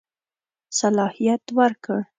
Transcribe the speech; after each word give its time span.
صلاحیت 0.79 1.43
ورکړ. 1.57 1.99